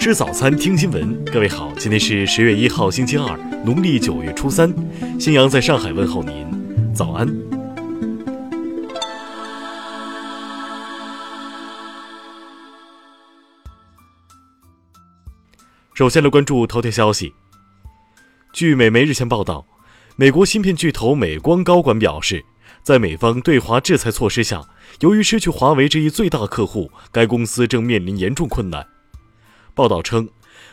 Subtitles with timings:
[0.00, 1.22] 吃早餐，听新闻。
[1.26, 4.74] 各位好，今天是十月一号，星期二，农历九月初三。
[5.20, 7.28] 新阳在上海问候您，早安。
[15.92, 17.34] 首先来关注头条消息。
[18.54, 19.66] 据美媒日前报道，
[20.16, 22.42] 美国芯片巨头美光高管表示。
[22.82, 24.62] 在美方对华制裁措施下，
[25.00, 28.86] 由于失去华为这一最大客户，该公司正面临严重困难。
[29.74, 30.28] 报道称，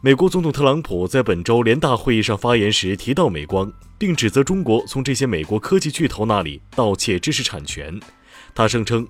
[0.00, 7.98] 美国总统特朗普在本周联大会议上发言时提到美光，并指责中国从这些美国科技巨头那里盗窃知识产权。
[8.54, 9.06] 他声称，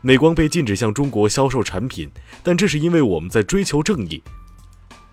[0.00, 2.10] 美光被禁止向中国销售产品，
[2.42, 4.22] 但这是因为我们在追求正义。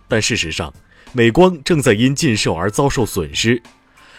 [0.07, 0.73] 但事实上，
[1.13, 3.61] 美光正在因禁售而遭受损失。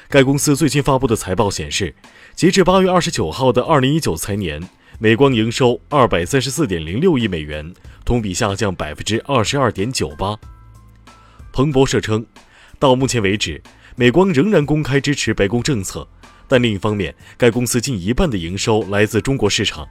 [0.08, 1.94] 该公司最新发布的财报显示。
[2.34, 4.66] 截至八月二十九号的二零一九财年，
[4.98, 7.74] 美光营收二百三十四点零六亿美元，
[8.04, 10.38] 同比下降百分之二十二点九八。
[11.52, 12.24] 彭博社称，
[12.78, 13.62] 到目前为止，
[13.96, 16.06] 美光仍然公开支持白宫政策，
[16.48, 19.86] 但另一方面，该公司近一半的营收来自中国市场。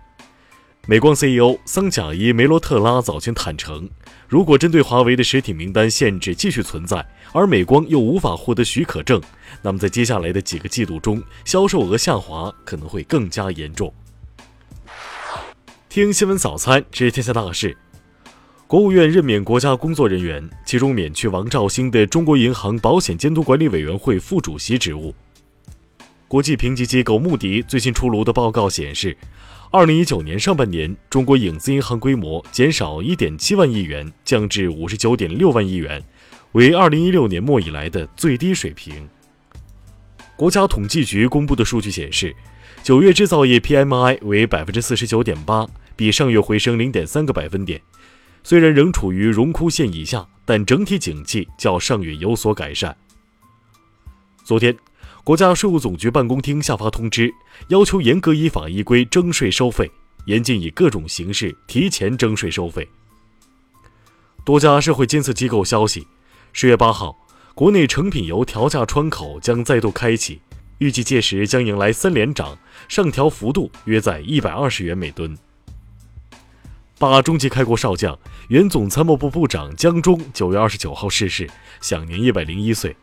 [0.88, 3.88] 美光 CEO 桑贾伊·梅罗特拉早前坦诚，
[4.28, 9.22] 如果针对华为的实体名单限制继续存在，而美光又无法获得许可证，
[9.62, 13.94] 那么在接下来的几个季度中，销售额下滑可能会更加严重。
[15.88, 17.78] 听新闻早餐知天下大事，
[18.72, 25.14] 国务院任免国家工作人员，其中免去王兆星的中国银行保险监督管理委员会副主席职务。
[26.30, 29.18] 国际评级机构穆迪最新出炉的报告显示。
[29.72, 36.02] 二零一九年上半年，中国影子银行规模减少一点七万亿元，降至五十九点六万亿元，
[36.54, 39.06] 为二零一六年末以来的最低水平。
[40.38, 42.34] 国家统计局公布的数据显示，
[42.82, 47.82] 九月制造业 PMI 为百分之四十九点八，比上月回升零点三个百分点。
[48.44, 52.96] 虽然仍处于荣枯线以下，但整体景气较上月有所改善。
[54.44, 54.76] 昨天。
[55.24, 57.32] 国家税务总局办公厅下发通知，
[57.68, 59.88] 要求严格依法依规征税收费，
[60.26, 62.90] 严禁以各种形式提前征税收费。
[64.44, 66.08] 多家社会监测机构消息，
[66.54, 67.16] 十月八号，
[67.54, 70.42] 国内成品油调价窗口将再度开启，
[70.80, 72.58] 预计届时将迎来三连涨，
[72.90, 75.38] 上调幅度约在一百二十元每吨。
[77.02, 78.16] 八中级开国少将、
[78.50, 81.50] 原总参谋部部长江忠九月二十九号逝世，
[81.82, 82.96] 享年一百零一岁。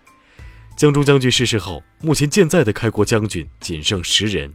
[0.77, 4.55] 江中将军逝世后，目前健在的开国将军仅剩十人。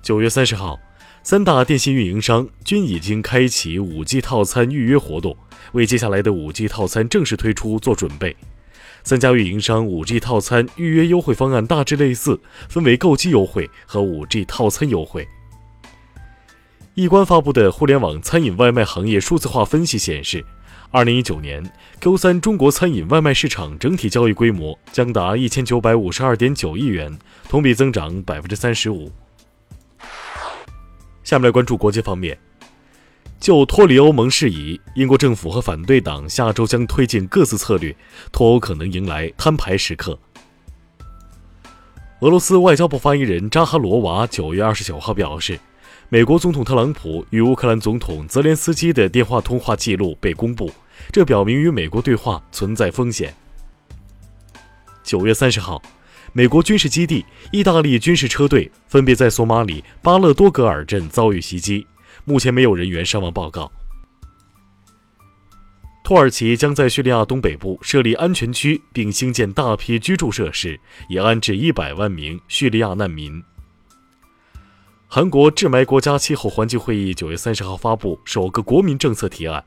[0.00, 0.78] 九月三十号，
[1.24, 5.36] 三大电信运营商均已经开启五 G 套餐预约活动，
[5.72, 8.36] 为接下来的五 G 套餐正式推出做准备。
[9.02, 15.26] 三家运营商五 G 套餐预约优惠方案大致类似，分为购机优惠和五 G 套餐优惠。
[16.94, 20.44] 易观发布的互联网餐饮外卖行业数字化分析显示。
[20.92, 21.60] 二零一九年
[22.00, 27.18] Q 三中国餐饮外卖市场整体交易规模将达一千九百五十二点九亿元，
[27.48, 29.10] 同比增长百分之三十五。
[31.24, 32.38] 下面来关注国际方面，
[33.40, 37.96] 就脱离欧盟事宜，英国政府和反对党下周将推进各自策略，
[38.30, 40.16] 脱欧可能迎来摊牌时刻。
[42.20, 45.58] 俄罗斯外交部发言人扎哈罗娃九月二十九号表示，
[46.14, 50.72] 美国总统特朗普与乌克兰总统泽连斯基的电话通话记录被公布。
[51.10, 53.34] 这表明与美国对话存在风险。
[55.02, 55.82] 九月三十号，
[56.32, 61.84] 美国军事基地、意大利军事车队分别在索马里巴勒多格尔镇遭遇袭击，
[62.24, 63.72] 目前没有人员伤亡报告。
[66.04, 73.42] 土耳其将在叙利亚东北部设立安全区，并兴建大批居住设施，以安置一百万名叙利亚难民。
[75.14, 79.64] 韩国治霾国家气候环境会议九月三十号发布首个国民政策提案。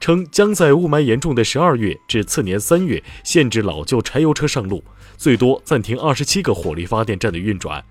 [0.00, 4.82] 称将在雾霾严重的十二月至次年三月限制老旧柴油车上路，
[5.18, 7.84] 最多暂停二十七个火力发电站的运转。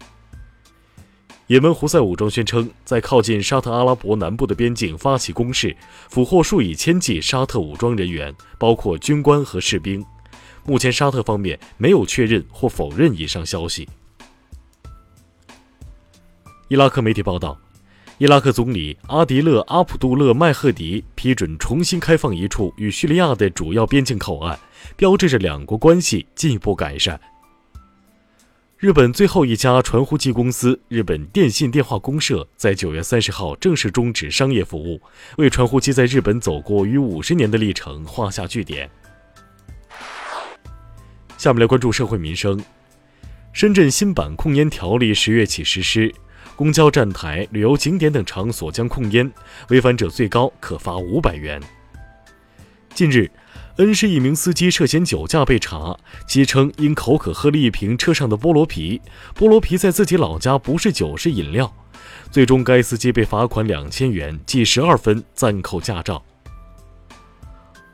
[1.45, 5.77] 也门胡塞武装宣称在靠近沙特阿拉伯南部的边境发起攻势，
[6.09, 10.03] 俘获数以千计沙特武装人员，包括军官和士兵。
[10.65, 13.87] 目前沙特方面没有确认或否认以上消息。
[16.67, 17.59] 伊拉克媒体报道。
[18.17, 24.57] 伊拉克总理阿迪勒·阿卜杜勒·麦赫迪批准重新开放一处与叙利亚的主要边境口岸，
[24.95, 27.19] 标志着两国关系进一步改善。
[28.77, 35.01] 日本最后一家传呼机公司日本电信电话公社在九月三十号正式终止商业服务，
[35.37, 38.89] 为传呼机在日本走过逾五十年的历程画下句点。
[41.37, 42.63] 下面来关注社会民生，
[43.51, 46.13] 深圳新版控烟条例十月起实施。
[46.55, 49.29] 公交站台、旅游景点等场所将控烟，
[49.69, 51.61] 违反者最高可罚五百元。
[52.93, 53.29] 近日，
[53.75, 59.01] 恩施一名司机涉嫌酒驾被查，其称因口渴喝了一瓶车上的菠萝啤，
[59.37, 61.73] 菠萝啤在自己老家不是酒是饮料。
[62.31, 66.23] 最终，该司机被罚款两千元，记十二分，暂扣驾照。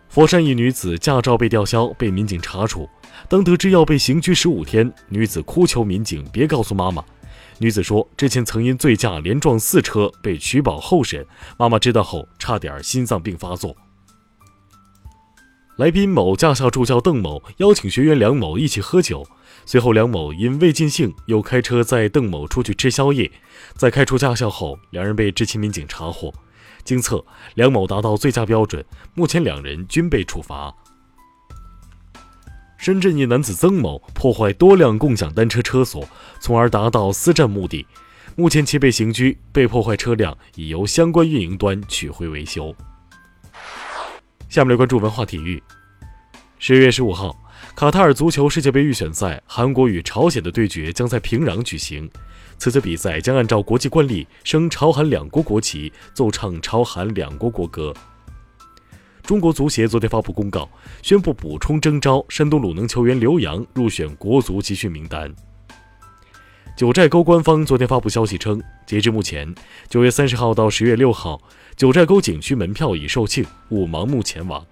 [0.07, 2.87] 佛山一女子驾照被吊销，被民警查处。
[3.27, 7.03] 当得知要被刑拘十五天，女子哭求民警别告诉妈妈。
[7.61, 11.23] 女子说，之前曾因醉驾连撞四车被取保候审，
[11.59, 13.75] 妈妈知道后差点心脏病发作。
[15.75, 19.23] 来宾某驾校助教邓某邀请学员梁某一起喝酒，
[19.63, 23.31] 随后梁某因未尽兴，又开车载邓某出去吃宵夜。
[23.75, 26.33] 在开出驾校后，两人被执勤民警查获，
[26.83, 27.23] 经测
[27.53, 28.83] 梁某达到醉驾标准，
[29.13, 30.73] 目前两人均被处罚。
[32.81, 36.03] 深圳一男子曾某破坏多辆共享单车车锁，
[36.39, 37.85] 从而达到私占目的，
[38.35, 42.75] 目前其被刑拘，被破坏车辆已由相关运营端取回维修。
[44.49, 45.61] 下面来关注文化体育。
[46.57, 47.39] 十月十五号，
[47.75, 52.09] 卡塔尔足球世界杯预选赛，韩国与朝鲜的对决将在平壤举行。
[52.57, 57.93] 此次比赛将按照国际惯例升朝韩两国国旗，奏唱朝韩两国国歌。
[59.23, 60.69] 中国足协昨天发布公告，
[61.01, 65.33] 宣布补充征召山东鲁能球员刘洋入选国足集训名单。
[66.75, 69.53] 九寨沟官方昨天发布消息称，截至目前，
[69.87, 71.41] 九月三十号到十月六号。
[71.77, 74.65] 九寨沟景区门票已售罄，勿盲目前往。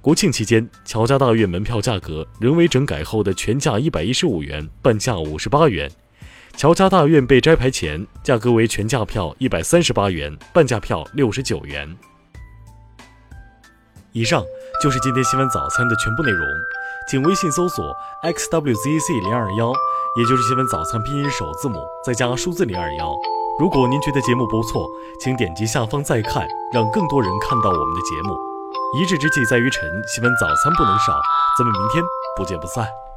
[0.00, 5.88] 国庆期间，乔家大院门票价格仍为整改后的全价一百一十五元，半价五十八元；
[6.56, 11.96] 乔家大院被摘牌前，价格为全价票一百三十八元，半价票六十九元。
[14.18, 14.44] 以上
[14.82, 16.44] 就是今天新闻早餐的全部内容，
[17.08, 17.94] 请微信搜索
[18.24, 19.72] xwzc 零二幺，
[20.16, 23.14] 也就是新闻早餐拼音首字母再加数字零二幺。
[23.60, 24.88] 如果您觉得节目不错，
[25.20, 26.44] 请点击下方再看，
[26.74, 28.34] 让更多人看到我们的节目。
[28.98, 31.20] 一日之计在于晨，新闻早餐不能少，
[31.56, 32.02] 咱们明天
[32.36, 33.07] 不见不散。